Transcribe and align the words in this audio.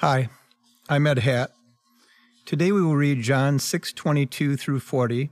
Hi, 0.00 0.30
I'm 0.88 1.06
Ed 1.06 1.18
Hatt. 1.18 1.50
Today 2.46 2.72
we 2.72 2.80
will 2.80 2.96
read 2.96 3.20
John 3.20 3.58
6:22 3.58 4.56
through 4.56 4.80
40 4.80 5.30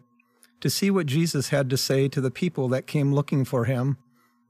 to 0.61 0.69
see 0.69 0.91
what 0.91 1.07
Jesus 1.07 1.49
had 1.49 1.71
to 1.71 1.79
say 1.79 2.07
to 2.09 2.21
the 2.21 2.31
people 2.31 2.69
that 2.69 2.87
came 2.87 3.15
looking 3.15 3.47
for 3.47 3.65
him 3.65 3.97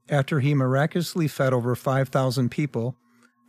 after 0.08 0.40
he 0.40 0.56
miraculously 0.56 1.28
fed 1.28 1.52
over 1.52 1.76
5,000 1.76 2.48
people 2.48 2.96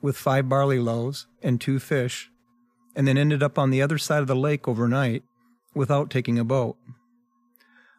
with 0.03 0.15
5 0.15 0.47
barley 0.47 0.77
loaves 0.77 1.25
and 1.41 1.59
2 1.59 1.79
fish 1.79 2.29
and 2.95 3.07
then 3.07 3.17
ended 3.17 3.41
up 3.41 3.57
on 3.57 3.71
the 3.71 3.81
other 3.81 3.97
side 3.97 4.21
of 4.21 4.27
the 4.27 4.35
lake 4.35 4.67
overnight 4.67 5.23
without 5.73 6.11
taking 6.11 6.37
a 6.37 6.45
boat. 6.45 6.77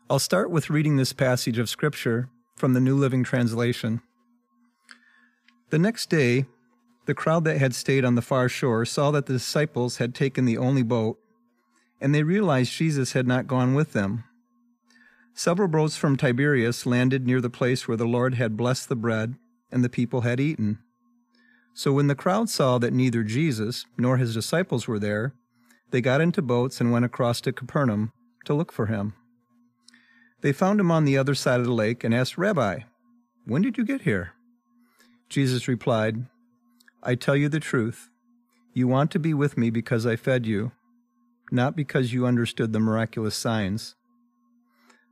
I'll 0.09 0.21
start 0.21 0.49
with 0.49 0.71
reading 0.71 0.97
this 0.97 1.13
passage 1.13 1.59
of 1.59 1.69
scripture 1.69 2.29
from 2.55 2.75
the 2.75 2.81
New 2.81 2.95
Living 2.95 3.25
Translation. 3.25 4.01
The 5.71 5.79
next 5.81 6.09
day, 6.09 6.47
the 7.07 7.15
crowd 7.15 7.45
that 7.45 7.59
had 7.59 7.75
stayed 7.75 8.05
on 8.05 8.15
the 8.15 8.23
far 8.23 8.49
shore 8.49 8.85
saw 8.85 9.11
that 9.11 9.27
the 9.27 9.33
disciples 9.33 9.97
had 9.97 10.15
taken 10.15 10.45
the 10.45 10.59
only 10.59 10.83
boat, 10.83 11.19
and 12.01 12.15
they 12.15 12.23
realized 12.23 12.73
Jesus 12.73 13.13
had 13.13 13.27
not 13.27 13.47
gone 13.47 13.75
with 13.75 13.93
them. 13.93 14.25
Several 15.35 15.69
boats 15.69 15.97
from 15.97 16.17
Tiberias 16.17 16.87
landed 16.87 17.27
near 17.27 17.41
the 17.41 17.51
place 17.51 17.87
where 17.87 17.97
the 17.97 18.07
Lord 18.07 18.35
had 18.35 18.57
blessed 18.57 18.89
the 18.89 18.97
bread 18.97 19.37
and 19.73 19.83
the 19.83 19.89
people 19.89 20.23
had 20.23 20.41
eaten. 20.41 20.79
So 21.73 21.93
when 21.93 22.09
the 22.09 22.15
crowd 22.15 22.51
saw 22.51 22.79
that 22.79 22.93
neither 22.93 23.23
Jesus 23.23 23.87
nor 23.97 24.17
his 24.17 24.35
disciples 24.35 24.87
were 24.87 24.99
there, 24.99 25.35
they 25.91 26.01
got 26.01 26.21
into 26.21 26.43
boats 26.43 26.81
and 26.81 26.93
went 26.93 27.05
across 27.05 27.41
to 27.43 27.53
Capernaum 27.53 28.13
to 28.45 28.55
look 28.55 28.73
for 28.73 28.87
him. 28.87 29.15
They 30.41 30.53
found 30.53 30.81
him 30.81 30.91
on 30.91 31.05
the 31.05 31.19
other 31.19 31.35
side 31.35 31.61
of 31.61 31.67
the 31.67 31.73
lake 31.73 32.03
and 32.05 32.15
asked, 32.15 32.39
Rabbi, 32.39 32.81
when 33.47 33.63
did 33.63 33.79
you 33.79 33.85
get 33.85 34.03
here? 34.03 34.33
Jesus 35.29 35.69
replied, 35.69 36.27
I 37.03 37.15
tell 37.15 37.37
you 37.37 37.49
the 37.49 37.61
truth. 37.61 38.11
You 38.75 38.87
want 38.87 39.11
to 39.13 39.19
be 39.19 39.35
with 39.35 39.57
me 39.57 39.71
because 39.71 40.07
I 40.07 40.17
fed 40.17 40.47
you, 40.47 40.73
not 41.51 41.75
because 41.75 42.13
you 42.13 42.27
understood 42.27 42.73
the 42.73 42.81
miraculous 42.81 43.35
signs. 43.35 43.97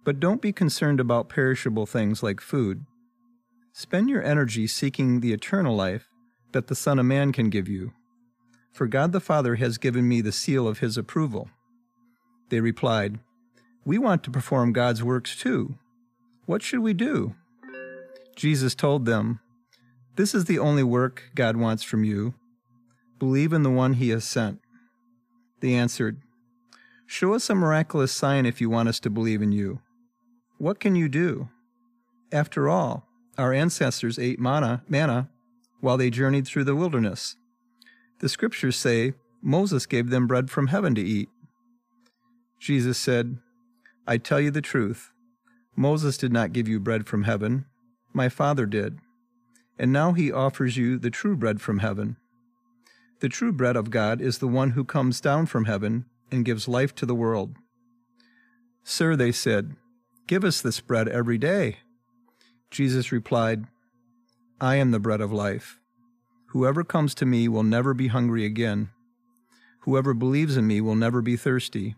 But 0.04 0.20
don't 0.20 0.42
be 0.42 0.52
concerned 0.52 1.00
about 1.00 1.28
perishable 1.28 1.86
things 1.86 2.22
like 2.22 2.40
food. 2.40 2.84
Spend 3.72 4.10
your 4.10 4.22
energy 4.22 4.66
seeking 4.66 5.20
the 5.20 5.32
eternal 5.32 5.74
life 5.74 6.08
that 6.52 6.66
the 6.66 6.74
Son 6.74 6.98
of 6.98 7.06
Man 7.06 7.32
can 7.32 7.50
give 7.50 7.68
you. 7.68 7.92
For 8.72 8.86
God 8.86 9.12
the 9.12 9.20
Father 9.20 9.56
has 9.56 9.78
given 9.78 10.06
me 10.06 10.20
the 10.20 10.32
seal 10.32 10.68
of 10.68 10.78
his 10.78 10.96
approval. 10.96 11.48
They 12.48 12.60
replied, 12.60 13.18
We 13.84 13.98
want 13.98 14.22
to 14.24 14.30
perform 14.30 14.72
God's 14.72 15.02
works 15.02 15.36
too. 15.36 15.76
What 16.46 16.62
should 16.62 16.80
we 16.80 16.94
do? 16.94 17.34
Jesus 18.36 18.74
told 18.74 19.04
them, 19.04 19.40
this 20.18 20.34
is 20.34 20.46
the 20.46 20.58
only 20.58 20.82
work 20.82 21.30
God 21.36 21.56
wants 21.56 21.84
from 21.84 22.02
you. 22.02 22.34
Believe 23.20 23.52
in 23.52 23.62
the 23.62 23.70
one 23.70 23.92
he 23.92 24.08
has 24.08 24.24
sent. 24.24 24.60
They 25.60 25.74
answered, 25.74 26.20
Show 27.06 27.34
us 27.34 27.48
a 27.48 27.54
miraculous 27.54 28.10
sign 28.10 28.44
if 28.44 28.60
you 28.60 28.68
want 28.68 28.88
us 28.88 28.98
to 29.00 29.10
believe 29.10 29.42
in 29.42 29.52
you. 29.52 29.78
What 30.58 30.80
can 30.80 30.96
you 30.96 31.08
do? 31.08 31.50
After 32.32 32.68
all, 32.68 33.06
our 33.38 33.52
ancestors 33.52 34.18
ate 34.18 34.40
manna, 34.40 34.82
manna 34.88 35.30
while 35.80 35.96
they 35.96 36.10
journeyed 36.10 36.48
through 36.48 36.64
the 36.64 36.74
wilderness. 36.74 37.36
The 38.18 38.28
scriptures 38.28 38.74
say 38.74 39.12
Moses 39.40 39.86
gave 39.86 40.10
them 40.10 40.26
bread 40.26 40.50
from 40.50 40.66
heaven 40.66 40.96
to 40.96 41.00
eat. 41.00 41.28
Jesus 42.58 42.98
said, 42.98 43.38
I 44.04 44.18
tell 44.18 44.40
you 44.40 44.50
the 44.50 44.60
truth. 44.60 45.12
Moses 45.76 46.18
did 46.18 46.32
not 46.32 46.52
give 46.52 46.66
you 46.66 46.80
bread 46.80 47.06
from 47.06 47.22
heaven. 47.22 47.66
My 48.12 48.28
Father 48.28 48.66
did 48.66 48.98
and 49.78 49.92
now 49.92 50.12
he 50.12 50.32
offers 50.32 50.76
you 50.76 50.98
the 50.98 51.10
true 51.10 51.36
bread 51.36 51.60
from 51.60 51.78
heaven. 51.78 52.16
The 53.20 53.28
true 53.28 53.52
bread 53.52 53.76
of 53.76 53.90
God 53.90 54.20
is 54.20 54.38
the 54.38 54.48
one 54.48 54.70
who 54.70 54.84
comes 54.84 55.20
down 55.20 55.46
from 55.46 55.64
heaven 55.64 56.04
and 56.30 56.44
gives 56.44 56.68
life 56.68 56.94
to 56.96 57.06
the 57.06 57.14
world. 57.14 57.56
Sir, 58.84 59.16
they 59.16 59.32
said, 59.32 59.76
give 60.26 60.44
us 60.44 60.60
this 60.60 60.80
bread 60.80 61.08
every 61.08 61.38
day. 61.38 61.78
Jesus 62.70 63.12
replied, 63.12 63.64
I 64.60 64.76
am 64.76 64.90
the 64.90 65.00
bread 65.00 65.20
of 65.20 65.32
life. 65.32 65.78
Whoever 66.48 66.84
comes 66.84 67.14
to 67.16 67.26
me 67.26 67.48
will 67.48 67.62
never 67.62 67.94
be 67.94 68.08
hungry 68.08 68.44
again. 68.44 68.90
Whoever 69.80 70.14
believes 70.14 70.56
in 70.56 70.66
me 70.66 70.80
will 70.80 70.94
never 70.94 71.22
be 71.22 71.36
thirsty. 71.36 71.96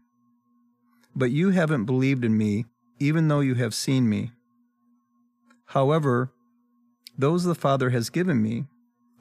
But 1.15 1.31
you 1.31 1.50
haven't 1.50 1.87
believed 1.87 2.25
in 2.25 2.37
me, 2.37 2.66
even 2.99 3.28
though 3.28 3.41
you 3.41 3.54
have 3.54 3.75
seen 3.75 4.09
me. 4.09 4.33
However, 5.66 6.31
those 7.20 7.44
the 7.44 7.54
Father 7.54 7.91
has 7.91 8.10
given 8.10 8.42
me 8.42 8.66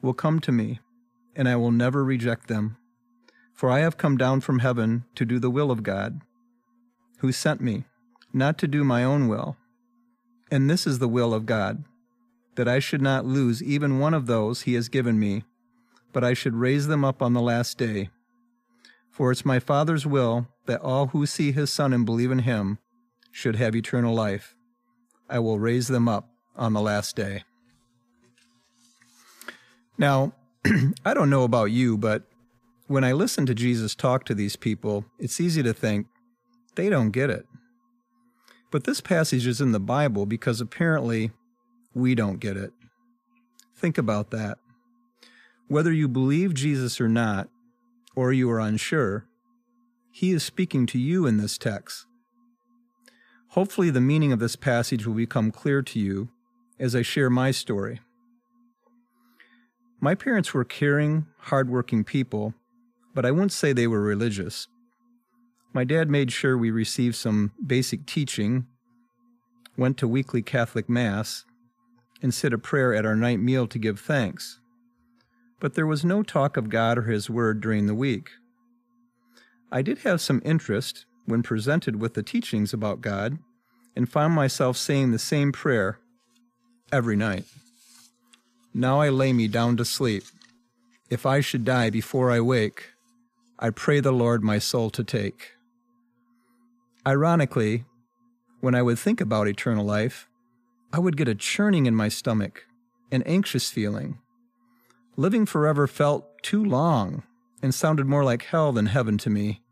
will 0.02 0.14
come 0.14 0.40
to 0.40 0.52
me, 0.52 0.80
and 1.36 1.48
I 1.48 1.56
will 1.56 1.70
never 1.70 2.04
reject 2.04 2.48
them. 2.48 2.76
For 3.52 3.70
I 3.70 3.80
have 3.80 3.98
come 3.98 4.16
down 4.16 4.40
from 4.40 4.60
heaven 4.60 5.04
to 5.14 5.24
do 5.24 5.38
the 5.38 5.50
will 5.50 5.70
of 5.70 5.82
God, 5.82 6.20
who 7.18 7.30
sent 7.32 7.60
me, 7.60 7.84
not 8.32 8.56
to 8.58 8.66
do 8.66 8.84
my 8.84 9.04
own 9.04 9.28
will. 9.28 9.56
And 10.50 10.68
this 10.68 10.86
is 10.86 10.98
the 10.98 11.08
will 11.08 11.34
of 11.34 11.46
God, 11.46 11.84
that 12.54 12.68
I 12.68 12.78
should 12.78 13.02
not 13.02 13.26
lose 13.26 13.62
even 13.62 13.98
one 13.98 14.14
of 14.14 14.26
those 14.26 14.62
he 14.62 14.74
has 14.74 14.88
given 14.88 15.18
me, 15.18 15.44
but 16.12 16.24
I 16.24 16.32
should 16.32 16.54
raise 16.54 16.86
them 16.86 17.04
up 17.04 17.20
on 17.20 17.34
the 17.34 17.42
last 17.42 17.76
day. 17.76 18.08
For 19.10 19.30
it's 19.30 19.44
my 19.44 19.58
Father's 19.58 20.06
will 20.06 20.48
that 20.66 20.80
all 20.80 21.08
who 21.08 21.26
see 21.26 21.52
his 21.52 21.70
Son 21.70 21.92
and 21.92 22.06
believe 22.06 22.30
in 22.30 22.40
him 22.40 22.78
should 23.30 23.56
have 23.56 23.76
eternal 23.76 24.14
life. 24.14 24.56
I 25.28 25.38
will 25.38 25.58
raise 25.58 25.88
them 25.88 26.08
up 26.08 26.30
on 26.56 26.72
the 26.72 26.80
last 26.80 27.14
day. 27.14 27.44
Now, 30.00 30.32
I 31.04 31.12
don't 31.12 31.28
know 31.28 31.44
about 31.44 31.66
you, 31.66 31.98
but 31.98 32.22
when 32.86 33.04
I 33.04 33.12
listen 33.12 33.44
to 33.44 33.54
Jesus 33.54 33.94
talk 33.94 34.24
to 34.24 34.34
these 34.34 34.56
people, 34.56 35.04
it's 35.18 35.38
easy 35.38 35.62
to 35.62 35.74
think 35.74 36.06
they 36.74 36.88
don't 36.88 37.10
get 37.10 37.28
it. 37.28 37.44
But 38.70 38.84
this 38.84 39.02
passage 39.02 39.46
is 39.46 39.60
in 39.60 39.72
the 39.72 39.78
Bible 39.78 40.24
because 40.24 40.58
apparently 40.58 41.32
we 41.94 42.14
don't 42.14 42.40
get 42.40 42.56
it. 42.56 42.72
Think 43.76 43.98
about 43.98 44.30
that. 44.30 44.56
Whether 45.68 45.92
you 45.92 46.08
believe 46.08 46.54
Jesus 46.54 46.98
or 46.98 47.08
not, 47.08 47.50
or 48.16 48.32
you 48.32 48.50
are 48.50 48.58
unsure, 48.58 49.26
he 50.10 50.30
is 50.30 50.42
speaking 50.42 50.86
to 50.86 50.98
you 50.98 51.26
in 51.26 51.36
this 51.36 51.58
text. 51.58 52.06
Hopefully, 53.48 53.90
the 53.90 54.00
meaning 54.00 54.32
of 54.32 54.38
this 54.38 54.56
passage 54.56 55.06
will 55.06 55.14
become 55.14 55.50
clear 55.50 55.82
to 55.82 55.98
you 56.00 56.30
as 56.78 56.96
I 56.96 57.02
share 57.02 57.28
my 57.28 57.50
story. 57.50 58.00
My 60.00 60.14
parents 60.14 60.54
were 60.54 60.64
caring, 60.64 61.26
hardworking 61.38 62.04
people, 62.04 62.54
but 63.14 63.26
I 63.26 63.30
wouldn't 63.30 63.52
say 63.52 63.72
they 63.72 63.86
were 63.86 64.00
religious. 64.00 64.66
My 65.74 65.84
dad 65.84 66.08
made 66.08 66.32
sure 66.32 66.56
we 66.56 66.70
received 66.70 67.16
some 67.16 67.52
basic 67.64 68.06
teaching, 68.06 68.66
went 69.76 69.98
to 69.98 70.08
weekly 70.08 70.40
Catholic 70.40 70.88
Mass, 70.88 71.44
and 72.22 72.32
said 72.32 72.54
a 72.54 72.58
prayer 72.58 72.94
at 72.94 73.04
our 73.04 73.14
night 73.14 73.40
meal 73.40 73.66
to 73.66 73.78
give 73.78 74.00
thanks. 74.00 74.58
But 75.60 75.74
there 75.74 75.86
was 75.86 76.04
no 76.04 76.22
talk 76.22 76.56
of 76.56 76.70
God 76.70 76.96
or 76.96 77.02
His 77.02 77.28
Word 77.28 77.60
during 77.60 77.86
the 77.86 77.94
week. 77.94 78.30
I 79.70 79.82
did 79.82 79.98
have 79.98 80.20
some 80.22 80.40
interest 80.44 81.04
when 81.26 81.42
presented 81.42 82.00
with 82.00 82.14
the 82.14 82.22
teachings 82.22 82.72
about 82.72 83.02
God 83.02 83.38
and 83.94 84.10
found 84.10 84.34
myself 84.34 84.76
saying 84.76 85.10
the 85.10 85.18
same 85.18 85.52
prayer 85.52 85.98
every 86.90 87.16
night. 87.16 87.44
Now 88.72 89.00
I 89.00 89.08
lay 89.08 89.32
me 89.32 89.48
down 89.48 89.76
to 89.78 89.84
sleep. 89.84 90.24
If 91.08 91.26
I 91.26 91.40
should 91.40 91.64
die 91.64 91.90
before 91.90 92.30
I 92.30 92.40
wake, 92.40 92.90
I 93.58 93.70
pray 93.70 93.98
the 94.00 94.12
Lord 94.12 94.44
my 94.44 94.58
soul 94.58 94.90
to 94.90 95.02
take. 95.02 95.52
Ironically, 97.06 97.84
when 98.60 98.74
I 98.76 98.82
would 98.82 98.98
think 98.98 99.20
about 99.20 99.48
eternal 99.48 99.84
life, 99.84 100.28
I 100.92 101.00
would 101.00 101.16
get 101.16 101.28
a 101.28 101.34
churning 101.34 101.86
in 101.86 101.96
my 101.96 102.08
stomach, 102.08 102.66
an 103.10 103.22
anxious 103.24 103.70
feeling. 103.70 104.18
Living 105.16 105.46
forever 105.46 105.86
felt 105.86 106.42
too 106.42 106.64
long 106.64 107.24
and 107.62 107.74
sounded 107.74 108.06
more 108.06 108.24
like 108.24 108.44
hell 108.44 108.72
than 108.72 108.86
heaven 108.86 109.18
to 109.18 109.30
me. 109.30 109.62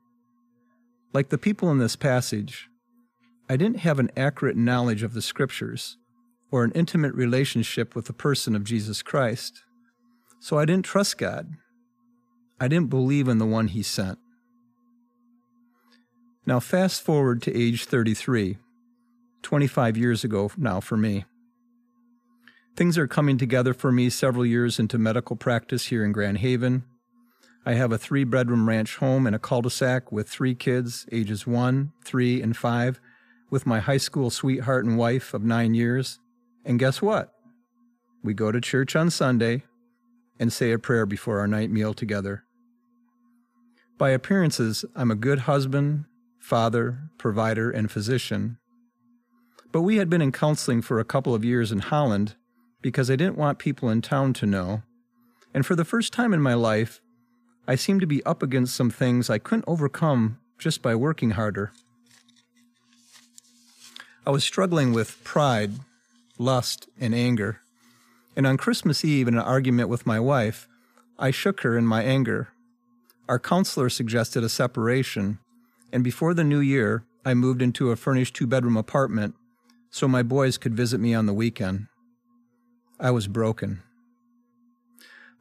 Like 1.12 1.28
the 1.28 1.38
people 1.38 1.70
in 1.70 1.78
this 1.78 1.96
passage, 1.96 2.68
I 3.48 3.56
didn't 3.56 3.80
have 3.80 3.98
an 3.98 4.10
accurate 4.16 4.56
knowledge 4.56 5.02
of 5.02 5.14
the 5.14 5.22
scriptures 5.22 5.96
or 6.50 6.64
an 6.64 6.72
intimate 6.72 7.14
relationship 7.14 7.94
with 7.94 8.06
the 8.06 8.12
person 8.12 8.54
of 8.56 8.64
Jesus 8.64 9.02
Christ. 9.02 9.64
So 10.40 10.58
I 10.58 10.64
didn't 10.64 10.84
trust 10.84 11.18
God. 11.18 11.54
I 12.60 12.68
didn't 12.68 12.90
believe 12.90 13.28
in 13.28 13.38
the 13.38 13.46
one 13.46 13.68
he 13.68 13.82
sent. 13.82 14.18
Now, 16.46 16.60
fast 16.60 17.02
forward 17.02 17.42
to 17.42 17.54
age 17.54 17.84
33, 17.84 18.56
25 19.42 19.96
years 19.96 20.24
ago 20.24 20.50
now 20.56 20.80
for 20.80 20.96
me. 20.96 21.24
Things 22.74 22.96
are 22.96 23.06
coming 23.06 23.36
together 23.36 23.74
for 23.74 23.92
me 23.92 24.08
several 24.08 24.46
years 24.46 24.78
into 24.78 24.98
medical 24.98 25.36
practice 25.36 25.86
here 25.86 26.04
in 26.04 26.12
Grand 26.12 26.38
Haven. 26.38 26.84
I 27.66 27.74
have 27.74 27.92
a 27.92 27.98
three 27.98 28.24
bedroom 28.24 28.68
ranch 28.68 28.96
home 28.96 29.26
in 29.26 29.34
a 29.34 29.38
cul 29.38 29.62
de 29.62 29.68
sac 29.68 30.10
with 30.10 30.28
three 30.28 30.54
kids, 30.54 31.04
ages 31.12 31.46
one, 31.46 31.92
three, 32.04 32.40
and 32.40 32.56
five, 32.56 33.00
with 33.50 33.66
my 33.66 33.80
high 33.80 33.98
school 33.98 34.30
sweetheart 34.30 34.86
and 34.86 34.96
wife 34.96 35.34
of 35.34 35.42
nine 35.42 35.74
years. 35.74 36.18
And 36.64 36.78
guess 36.78 37.00
what? 37.00 37.32
We 38.22 38.34
go 38.34 38.52
to 38.52 38.60
church 38.60 38.96
on 38.96 39.10
Sunday 39.10 39.62
and 40.38 40.52
say 40.52 40.72
a 40.72 40.78
prayer 40.78 41.06
before 41.06 41.38
our 41.40 41.48
night 41.48 41.70
meal 41.70 41.94
together 41.94 42.44
By 43.96 44.10
appearances, 44.10 44.84
I'm 44.94 45.10
a 45.10 45.16
good 45.16 45.40
husband, 45.40 46.04
father, 46.38 47.10
provider, 47.18 47.70
and 47.70 47.90
physician. 47.90 48.58
But 49.72 49.82
we 49.82 49.96
had 49.96 50.08
been 50.08 50.22
in 50.22 50.32
counseling 50.32 50.82
for 50.82 50.98
a 50.98 51.04
couple 51.04 51.34
of 51.34 51.44
years 51.44 51.72
in 51.72 51.80
Holland 51.80 52.36
because 52.80 53.10
I 53.10 53.16
didn't 53.16 53.36
want 53.36 53.58
people 53.58 53.90
in 53.90 54.02
town 54.02 54.32
to 54.34 54.46
know. 54.46 54.82
And 55.52 55.66
for 55.66 55.74
the 55.74 55.84
first 55.84 56.12
time 56.12 56.32
in 56.32 56.40
my 56.40 56.54
life, 56.54 57.00
I 57.66 57.74
seemed 57.74 58.00
to 58.00 58.06
be 58.06 58.24
up 58.24 58.42
against 58.42 58.74
some 58.74 58.90
things 58.90 59.28
I 59.28 59.38
couldn't 59.38 59.64
overcome 59.66 60.38
just 60.58 60.80
by 60.80 60.94
working 60.94 61.32
harder. 61.32 61.72
I 64.26 64.30
was 64.30 64.44
struggling 64.44 64.92
with 64.92 65.22
pride, 65.24 65.72
lust, 66.38 66.88
and 66.98 67.14
anger. 67.14 67.60
And 68.36 68.46
on 68.46 68.56
Christmas 68.56 69.04
Eve, 69.04 69.28
in 69.28 69.34
an 69.34 69.40
argument 69.40 69.88
with 69.88 70.06
my 70.06 70.20
wife, 70.20 70.68
I 71.18 71.30
shook 71.30 71.60
her 71.62 71.76
in 71.76 71.86
my 71.86 72.02
anger. 72.02 72.48
Our 73.28 73.38
counselor 73.38 73.90
suggested 73.90 74.44
a 74.44 74.48
separation, 74.48 75.38
and 75.92 76.04
before 76.04 76.34
the 76.34 76.44
new 76.44 76.60
year, 76.60 77.04
I 77.24 77.34
moved 77.34 77.60
into 77.60 77.90
a 77.90 77.96
furnished 77.96 78.34
two 78.34 78.46
bedroom 78.46 78.76
apartment 78.76 79.34
so 79.90 80.06
my 80.06 80.22
boys 80.22 80.58
could 80.58 80.74
visit 80.74 81.00
me 81.00 81.14
on 81.14 81.26
the 81.26 81.34
weekend. 81.34 81.86
I 83.00 83.10
was 83.10 83.28
broken. 83.28 83.82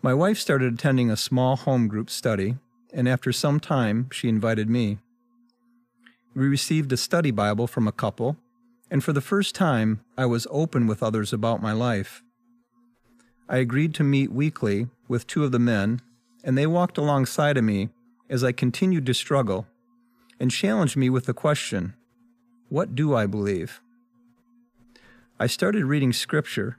My 0.01 0.13
wife 0.13 0.38
started 0.38 0.73
attending 0.73 1.09
a 1.09 1.17
small 1.17 1.55
home 1.55 1.88
group 1.88 2.09
study, 2.09 2.57
and 2.93 3.07
after 3.07 3.31
some 3.31 3.59
time, 3.59 4.09
she 4.11 4.29
invited 4.29 4.69
me. 4.69 5.00
We 6.35 6.47
received 6.47 6.91
a 6.91 6.97
study 6.97 7.31
Bible 7.31 7.67
from 7.67 7.88
a 7.88 7.91
couple, 7.91 8.38
and 8.89 9.04
for 9.04 9.13
the 9.13 9.22
first 9.22 9.54
time, 9.54 10.01
I 10.18 10.25
was 10.25 10.48
open 10.50 10.88
with 10.88 11.04
others 11.04 11.34
about 11.34 11.62
my 11.62 11.74
life. 11.74 12.24
I 13.50 13.57
agreed 13.57 13.94
to 13.95 14.04
meet 14.04 14.31
weekly 14.31 14.88
with 15.07 15.28
two 15.28 15.44
of 15.44 15.51
the 15.51 15.60
men, 15.60 16.01
and 16.44 16.57
they 16.57 16.68
walked 16.68 16.98
alongside 16.98 17.57
of 17.57 17.63
me 17.63 17.89
as 18.30 18.44
I 18.44 18.51
continued 18.51 19.06
to 19.06 19.13
struggle 19.13 19.68
and 20.39 20.51
challenged 20.51 20.98
me 20.98 21.10
with 21.10 21.25
the 21.25 21.34
question 21.34 21.95
What 22.69 22.95
do 22.95 23.16
I 23.16 23.25
believe? 23.25 23.81
I 25.39 25.48
started 25.48 25.86
reading 25.86 26.13
Scripture, 26.13 26.78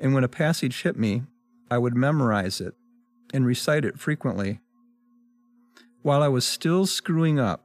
and 0.00 0.14
when 0.14 0.24
a 0.24 0.28
passage 0.28 0.82
hit 0.82 0.96
me, 0.96 1.22
I 1.70 1.78
would 1.78 1.96
memorize 1.96 2.60
it 2.60 2.74
and 3.32 3.46
recite 3.46 3.84
it 3.84 3.98
frequently. 3.98 4.60
While 6.02 6.22
I 6.22 6.28
was 6.28 6.46
still 6.46 6.86
screwing 6.86 7.38
up, 7.38 7.64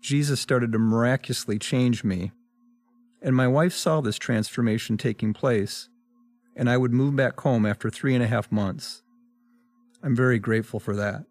Jesus 0.00 0.40
started 0.40 0.72
to 0.72 0.78
miraculously 0.78 1.58
change 1.58 2.04
me 2.04 2.32
and 3.24 3.34
my 3.34 3.48
wife 3.48 3.72
saw 3.72 4.02
this 4.02 4.18
transformation 4.18 4.98
taking 4.98 5.32
place, 5.32 5.88
and 6.54 6.68
I 6.68 6.76
would 6.76 6.92
move 6.92 7.16
back 7.16 7.40
home 7.40 7.64
after 7.64 7.88
three 7.88 8.14
and 8.14 8.22
a 8.22 8.26
half 8.26 8.52
months. 8.52 9.02
I'm 10.02 10.14
very 10.14 10.38
grateful 10.38 10.78
for 10.78 10.94
that. 10.94 11.24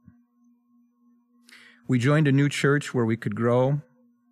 We 1.88 2.00
joined 2.00 2.28
a 2.28 2.31
new 2.31 2.50
church 2.50 2.95
where 2.95 3.06
we 3.06 3.16
could 3.16 3.36
grow, 3.36 3.81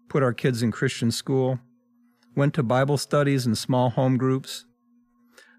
put 0.10 0.24
our 0.24 0.34
kids 0.34 0.64
in 0.64 0.72
Christian 0.72 1.12
school, 1.12 1.60
went 2.36 2.56
to 2.56 2.64
Bible 2.64 2.98
studies 2.98 3.46
and 3.46 3.56
small 3.56 3.92
home 3.92 4.18
groups. 4.18 4.66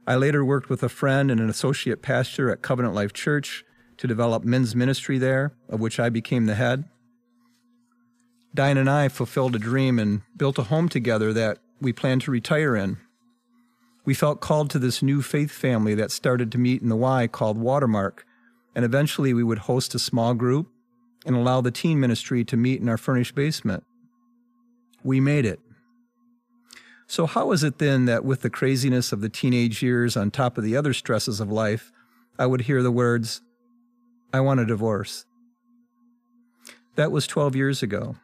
I 0.04 0.16
later 0.16 0.44
worked 0.44 0.68
with 0.68 0.82
a 0.82 0.88
friend 0.88 1.30
and 1.30 1.40
an 1.40 1.48
associate 1.48 2.02
pastor 2.02 2.50
at 2.50 2.62
Covenant 2.62 2.96
Life 2.96 3.12
Church 3.12 3.64
to 3.98 4.08
develop 4.08 4.42
men's 4.42 4.74
ministry 4.74 5.18
there, 5.18 5.54
of 5.68 5.78
which 5.78 6.00
I 6.00 6.08
became 6.08 6.46
the 6.46 6.56
head. 6.56 6.84
Diane 8.52 8.76
and 8.76 8.90
I 8.90 9.08
fulfilled 9.08 9.54
a 9.54 9.60
dream 9.60 10.00
and 10.00 10.22
built 10.36 10.58
a 10.58 10.64
home 10.64 10.88
together 10.88 11.32
that 11.32 11.58
we 11.82 11.92
plan 11.92 12.20
to 12.20 12.30
retire 12.30 12.76
in. 12.76 12.98
We 14.04 14.14
felt 14.14 14.40
called 14.40 14.70
to 14.70 14.78
this 14.78 15.02
new 15.02 15.22
faith 15.22 15.50
family 15.50 15.94
that 15.94 16.10
started 16.10 16.50
to 16.52 16.58
meet 16.58 16.82
in 16.82 16.88
the 16.88 16.96
Y 16.96 17.26
called 17.26 17.58
Watermark, 17.58 18.24
and 18.74 18.84
eventually 18.84 19.34
we 19.34 19.44
would 19.44 19.60
host 19.60 19.94
a 19.94 19.98
small 19.98 20.34
group 20.34 20.68
and 21.24 21.36
allow 21.36 21.60
the 21.60 21.70
teen 21.70 22.00
ministry 22.00 22.44
to 22.44 22.56
meet 22.56 22.80
in 22.80 22.88
our 22.88 22.96
furnished 22.96 23.34
basement. 23.34 23.84
We 25.04 25.20
made 25.20 25.44
it. 25.44 25.60
So, 27.06 27.26
how 27.26 27.52
is 27.52 27.62
it 27.62 27.78
then 27.78 28.06
that 28.06 28.24
with 28.24 28.40
the 28.40 28.50
craziness 28.50 29.12
of 29.12 29.20
the 29.20 29.28
teenage 29.28 29.82
years 29.82 30.16
on 30.16 30.30
top 30.30 30.56
of 30.56 30.64
the 30.64 30.76
other 30.76 30.94
stresses 30.94 31.40
of 31.40 31.52
life, 31.52 31.92
I 32.38 32.46
would 32.46 32.62
hear 32.62 32.82
the 32.82 32.90
words, 32.90 33.42
I 34.32 34.40
want 34.40 34.60
a 34.60 34.64
divorce? 34.64 35.26
That 36.94 37.12
was 37.12 37.26
12 37.26 37.54
years 37.54 37.82
ago. 37.82 38.16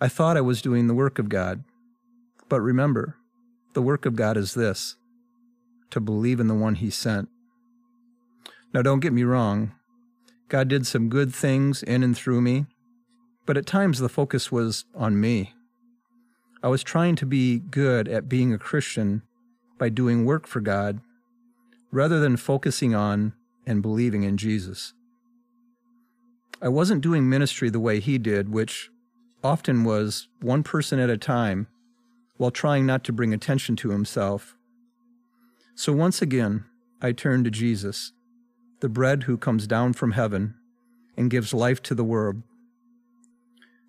I 0.00 0.08
thought 0.08 0.36
I 0.36 0.42
was 0.42 0.62
doing 0.62 0.86
the 0.86 0.94
work 0.94 1.18
of 1.18 1.28
God. 1.28 1.64
But 2.48 2.60
remember, 2.60 3.16
the 3.72 3.82
work 3.82 4.06
of 4.06 4.16
God 4.16 4.36
is 4.36 4.54
this 4.54 4.96
to 5.90 6.00
believe 6.00 6.40
in 6.40 6.48
the 6.48 6.54
one 6.54 6.76
He 6.76 6.90
sent. 6.90 7.28
Now, 8.72 8.82
don't 8.82 9.00
get 9.00 9.12
me 9.12 9.22
wrong, 9.22 9.72
God 10.48 10.68
did 10.68 10.86
some 10.86 11.08
good 11.08 11.34
things 11.34 11.82
in 11.82 12.02
and 12.02 12.16
through 12.16 12.40
me, 12.40 12.66
but 13.46 13.56
at 13.56 13.66
times 13.66 13.98
the 13.98 14.08
focus 14.08 14.52
was 14.52 14.84
on 14.94 15.20
me. 15.20 15.54
I 16.62 16.68
was 16.68 16.82
trying 16.82 17.16
to 17.16 17.26
be 17.26 17.58
good 17.58 18.08
at 18.08 18.28
being 18.28 18.52
a 18.52 18.58
Christian 18.58 19.22
by 19.78 19.88
doing 19.88 20.24
work 20.24 20.46
for 20.46 20.60
God 20.60 21.00
rather 21.90 22.20
than 22.20 22.36
focusing 22.36 22.94
on 22.94 23.34
and 23.66 23.82
believing 23.82 24.22
in 24.22 24.36
Jesus. 24.36 24.92
I 26.62 26.68
wasn't 26.68 27.02
doing 27.02 27.28
ministry 27.28 27.70
the 27.70 27.80
way 27.80 28.00
he 28.00 28.18
did, 28.18 28.48
which 28.48 28.90
often 29.44 29.84
was 29.84 30.28
one 30.40 30.62
person 30.62 30.98
at 30.98 31.10
a 31.10 31.18
time 31.18 31.66
while 32.36 32.50
trying 32.50 32.86
not 32.86 33.04
to 33.04 33.12
bring 33.12 33.32
attention 33.32 33.76
to 33.76 33.90
himself. 33.90 34.56
So 35.74 35.92
once 35.92 36.22
again, 36.22 36.64
I 37.00 37.12
turn 37.12 37.44
to 37.44 37.50
Jesus, 37.50 38.12
the 38.80 38.88
bread 38.88 39.24
who 39.24 39.36
comes 39.36 39.66
down 39.66 39.92
from 39.92 40.12
heaven 40.12 40.54
and 41.16 41.30
gives 41.30 41.54
life 41.54 41.82
to 41.82 41.94
the 41.94 42.04
world. 42.04 42.42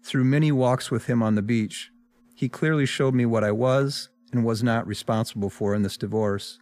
Through 0.04 0.24
many 0.26 0.52
walks 0.52 0.90
with 0.90 1.06
him 1.06 1.22
on 1.22 1.36
the 1.36 1.42
beach, 1.42 1.92
he 2.36 2.50
clearly 2.50 2.86
showed 2.86 3.14
me 3.14 3.26
what 3.26 3.44
I 3.44 3.52
was 3.52 4.10
and 4.32 4.46
was 4.46 4.64
not 4.64 4.88
responsible 4.88 5.50
for 5.50 5.74
in 5.74 5.82
this 5.82 5.98
divorce. 5.98 6.60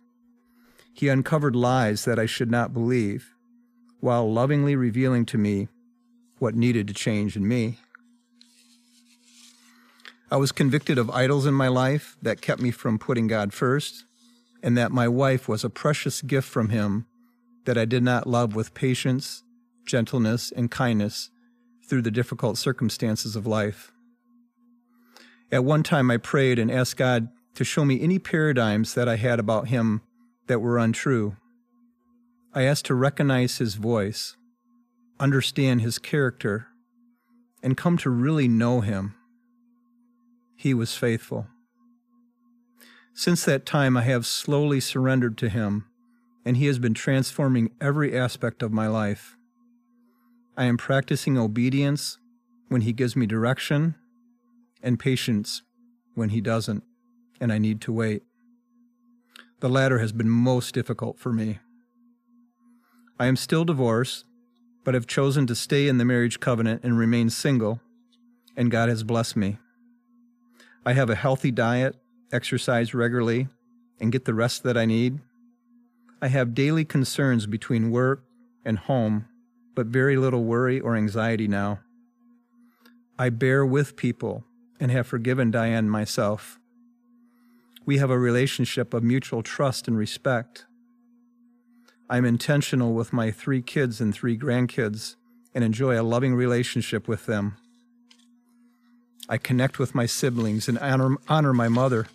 He 0.94 1.10
uncovered 1.10 1.56
lies 1.56 2.06
that 2.06 2.18
I 2.18 2.26
should 2.26 2.50
not 2.50 2.74
believe, 2.74 3.36
while 4.00 4.32
lovingly 4.32 4.76
revealing 4.76 5.26
to 5.26 5.38
me 5.38 5.68
what 6.40 6.56
needed 6.56 6.88
to 6.88 6.94
change 6.94 7.36
in 7.36 7.48
me. 7.48 7.80
I 10.36 10.38
was 10.38 10.52
convicted 10.52 10.98
of 10.98 11.10
idols 11.12 11.46
in 11.46 11.54
my 11.54 11.70
life 11.70 12.18
that 12.22 12.42
kept 12.42 12.62
me 12.62 12.70
from 12.70 13.00
putting 13.00 13.26
God 13.28 13.54
first, 13.54 14.04
and 14.62 14.78
that 14.78 14.92
my 14.92 15.08
wife 15.08 15.48
was 15.48 15.64
a 15.64 15.70
precious 15.70 16.22
gift 16.22 16.46
from 16.46 16.72
Him 16.72 17.06
that 17.64 17.78
I 17.78 17.86
did 17.86 18.04
not 18.04 18.28
love 18.28 18.54
with 18.54 18.74
patience, 18.74 19.44
gentleness, 19.86 20.52
and 20.52 20.70
kindness 20.70 21.30
through 21.88 22.01
the 22.01 22.12
difficult 22.12 22.58
circumstances 22.58 23.38
of 23.38 23.48
life. 23.48 23.94
At 25.54 25.63
one 25.63 25.84
time, 25.84 26.12
I 26.12 26.18
prayed 26.18 26.60
and 26.60 26.70
asked 26.70 26.98
God 26.98 27.30
to 27.54 27.63
show 27.63 27.86
me 27.86 28.01
any 28.01 28.20
paradigms 28.20 28.94
that 28.94 29.08
I 29.08 29.15
had 29.15 29.39
about 29.39 29.70
Him 29.70 30.01
that 30.48 30.60
were 30.60 30.77
untrue. 30.77 31.38
I 32.54 32.63
asked 32.63 32.88
to 32.88 32.94
recognize 32.94 33.60
His 33.60 33.75
voice, 33.75 34.36
understand 35.18 35.80
His 35.80 35.98
character, 35.98 36.68
and 37.63 37.77
come 37.77 37.98
to 38.00 38.10
really 38.10 38.50
know 38.50 38.82
Him 38.82 39.15
he 40.55 40.74
was 40.74 40.95
faithful. 40.95 41.47
Since 43.13 43.45
that 43.45 43.65
time, 43.65 43.95
I 43.95 44.01
have 44.01 44.25
slowly 44.25 44.79
surrendered 44.79 45.38
to 45.38 45.50
Him, 45.50 45.85
and 46.43 46.57
He 46.57 46.65
has 46.65 46.79
been 46.79 46.93
transforming 46.93 47.71
every 47.79 48.17
aspect 48.17 48.62
of 48.62 48.74
my 48.74 48.88
life. 48.88 49.38
I 50.57 50.65
am 50.65 50.77
practicing 50.77 51.38
obedience 51.38 52.17
when 52.67 52.81
He 52.81 52.93
gives 52.93 53.15
me 53.15 53.25
direction, 53.25 53.95
and 54.81 55.00
patience 55.00 55.62
when 56.13 56.29
He 56.29 56.41
doesn't, 56.41 56.83
and 57.39 57.53
I 57.53 57.57
need 57.57 57.81
to 57.81 57.93
wait. 57.93 58.24
The 59.62 59.69
latter 59.69 60.00
has 60.00 60.12
been 60.12 60.29
most 60.29 60.74
difficult 60.74 61.17
for 61.17 61.31
me. 61.31 61.59
I 63.17 63.27
am 63.27 63.38
still 63.38 63.63
divorced, 63.63 64.25
but 64.83 64.93
have 64.93 65.07
chosen 65.07 65.47
to 65.47 65.55
stay 65.55 65.88
in 65.88 65.97
the 65.97 66.05
marriage 66.05 66.39
covenant 66.39 66.83
and 66.83 66.97
remain 66.97 67.29
single, 67.29 67.79
and 68.57 68.69
God 68.69 68.89
has 68.89 69.03
blessed 69.03 69.38
me. 69.38 69.57
I 70.86 70.94
have 70.94 71.10
a 71.10 71.15
healthy 71.15 71.50
diet, 71.50 71.96
exercise 72.32 72.94
regularly, 72.94 73.48
and 74.00 74.12
get 74.12 74.25
the 74.25 74.36
rest 74.36 74.62
that 74.63 74.77
I 74.77 74.86
need. 74.86 75.20
I 76.22 76.27
have 76.27 76.54
daily 76.54 76.86
concerns 76.86 77.48
between 77.48 77.89
work 77.89 78.24
and 78.63 78.77
home, 78.77 79.25
but 79.75 79.88
very 79.88 80.15
little 80.15 80.44
worry 80.44 80.80
or 80.80 80.96
anxiety 80.96 81.48
now. 81.48 81.80
I 83.18 83.30
bear 83.30 83.65
with 83.65 83.96
people 83.96 84.44
and 84.80 84.92
have 84.92 85.08
forgiven 85.08 85.50
Diane 85.50 85.89
myself. 85.89 86.60
We 87.86 87.98
have 87.98 88.12
a 88.12 88.20
relationship 88.20 88.94
of 88.94 89.04
mutual 89.04 89.42
trust 89.42 89.88
and 89.88 89.98
respect. 89.98 90.65
I'm 92.10 92.25
intentional 92.25 92.94
with 92.94 93.12
my 93.12 93.32
three 93.32 93.62
kids 93.63 94.00
and 94.00 94.13
three 94.13 94.38
grandkids 94.38 95.15
and 95.56 95.63
enjoy 95.63 96.00
a 96.00 96.04
loving 96.04 96.36
relationship 96.36 97.08
with 97.08 97.25
them. 97.25 97.58
I 99.27 99.38
connect 99.38 99.79
with 99.79 99.96
my 99.96 100.05
siblings 100.05 100.67
and 100.67 100.77
honor, 100.79 101.17
honor 101.27 101.53
my 101.53 101.67
mother. 101.67 102.08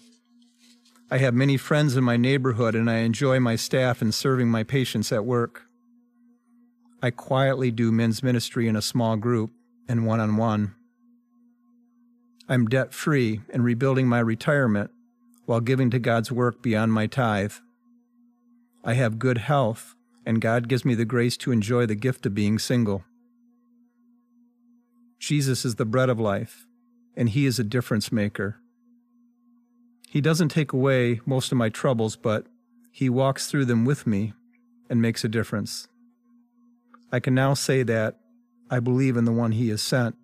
I 1.11 1.19
have 1.19 1.35
many 1.35 1.57
friends 1.57 1.97
in 1.97 2.05
my 2.05 2.17
neighborhood 2.17 2.75
and 2.75 2.88
I 2.88 2.99
enjoy 2.99 3.40
my 3.40 3.57
staff 3.57 4.00
and 4.00 4.14
serving 4.14 4.49
my 4.49 4.62
patients 4.62 5.11
at 5.11 5.25
work. 5.25 5.62
I 7.02 7.11
quietly 7.11 7.71
do 7.71 7.90
men's 7.90 8.23
ministry 8.23 8.69
in 8.69 8.76
a 8.76 8.83
small 8.83 9.17
group 9.17 9.50
and 9.88 10.07
one 10.07 10.21
on 10.21 10.37
one. 10.37 10.75
I'm 12.49 12.67
debt 12.67 12.93
free 12.93 13.40
and 13.52 13.64
rebuilding 13.64 14.07
my 14.07 14.21
retirement 14.21 14.90
while 15.47 15.61
giving 15.61 15.90
to 15.90 15.99
God's 15.99 16.31
work 16.31 16.62
beyond 16.62 16.93
my 16.93 17.07
tithe. 17.07 17.55
I 18.85 18.95
have 18.95 19.19
good 19.19 19.38
health, 19.38 19.95
and 20.25 20.40
God 20.40 20.69
gives 20.69 20.85
me 20.85 20.95
the 20.95 21.05
grace 21.05 21.37
to 21.38 21.52
enjoy 21.52 21.87
the 21.87 21.95
gift 21.95 22.25
of 22.26 22.35
being 22.35 22.59
single. 22.59 23.05
Jesus 25.19 25.64
is 25.64 25.75
the 25.75 25.85
bread 25.85 26.09
of 26.09 26.21
life, 26.21 26.67
and 27.17 27.29
He 27.29 27.47
is 27.47 27.59
a 27.59 27.64
difference 27.64 28.11
maker. 28.12 28.57
He 30.09 30.21
doesn't 30.21 30.49
take 30.49 30.73
away 30.73 31.21
most 31.25 31.52
of 31.52 31.59
my 31.59 31.69
troubles, 31.69 32.17
but 32.17 32.47
He 32.90 33.09
walks 33.09 33.49
through 33.49 33.67
them 33.67 33.85
with 33.85 34.07
me 34.07 34.33
and 34.88 35.00
makes 35.00 35.25
a 35.25 35.29
difference. 35.29 35.88
I 37.12 37.21
can 37.21 37.35
now 37.35 37.55
say 37.55 37.83
that 37.85 38.19
I 38.71 38.81
believe 38.81 39.17
in 39.17 39.25
the 39.25 39.33
one 39.33 39.52
He 39.52 39.69
has 39.69 39.83
sent. 39.83 40.17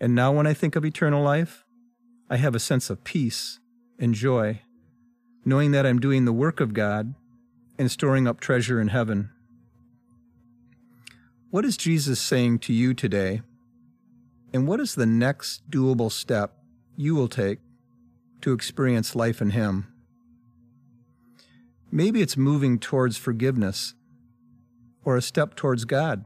And 0.00 0.14
now, 0.14 0.32
when 0.32 0.46
I 0.46 0.54
think 0.54 0.76
of 0.76 0.84
eternal 0.84 1.22
life, 1.22 1.64
I 2.28 2.36
have 2.36 2.54
a 2.54 2.60
sense 2.60 2.90
of 2.90 3.04
peace 3.04 3.60
and 3.98 4.14
joy, 4.14 4.62
knowing 5.44 5.70
that 5.70 5.86
I'm 5.86 6.00
doing 6.00 6.24
the 6.24 6.32
work 6.32 6.60
of 6.60 6.74
God 6.74 7.14
and 7.78 7.90
storing 7.90 8.26
up 8.26 8.40
treasure 8.40 8.80
in 8.80 8.88
heaven. 8.88 9.30
What 11.50 11.64
is 11.64 11.76
Jesus 11.76 12.20
saying 12.20 12.58
to 12.60 12.72
you 12.72 12.94
today? 12.94 13.42
And 14.54 14.68
what 14.68 14.78
is 14.78 14.94
the 14.94 15.04
next 15.04 15.68
doable 15.68 16.12
step 16.12 16.52
you 16.96 17.16
will 17.16 17.26
take 17.26 17.58
to 18.40 18.52
experience 18.52 19.16
life 19.16 19.42
in 19.42 19.50
Him? 19.50 19.92
Maybe 21.90 22.22
it's 22.22 22.36
moving 22.36 22.78
towards 22.78 23.16
forgiveness 23.16 23.94
or 25.04 25.16
a 25.16 25.22
step 25.22 25.56
towards 25.56 25.84
God. 25.84 26.24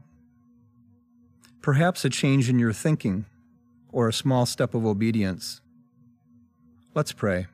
Perhaps 1.61 2.05
a 2.05 2.09
change 2.09 2.49
in 2.49 2.59
your 2.59 2.71
thinking 2.71 3.25
or 3.91 4.07
a 4.07 4.13
small 4.13 4.45
step 4.45 4.75
of 4.75 4.85
obedience. 4.85 5.59
Let's 6.93 7.11
pray. 7.11 7.47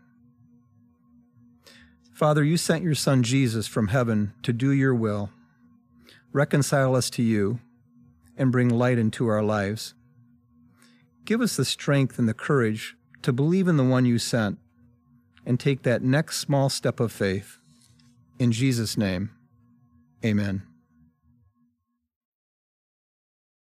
Father, 2.13 2.43
you 2.43 2.57
sent 2.57 2.83
your 2.83 2.95
Son 2.95 3.23
Jesus 3.23 3.65
from 3.65 3.87
heaven 3.87 4.33
to 4.43 4.51
do 4.51 4.71
your 4.71 4.93
will, 4.93 5.29
reconcile 6.33 6.95
us 6.95 7.09
to 7.11 7.23
you, 7.23 7.59
and 8.37 8.51
bring 8.51 8.67
light 8.67 8.97
into 8.97 9.27
our 9.27 9.41
lives. 9.41 9.94
Give 11.25 11.41
us 11.41 11.57
the 11.57 11.65
strength 11.65 12.19
and 12.19 12.29
the 12.29 12.33
courage 12.33 12.95
to 13.23 13.33
believe 13.33 13.67
in 13.67 13.77
the 13.77 13.83
one 13.83 14.05
you 14.05 14.19
sent 14.19 14.59
and 15.45 15.59
take 15.59 15.81
that 15.81 16.03
next 16.03 16.37
small 16.37 16.69
step 16.69 16.99
of 16.99 17.11
faith. 17.11 17.57
In 18.37 18.51
Jesus' 18.51 18.95
name, 18.95 19.31
amen. 20.23 20.61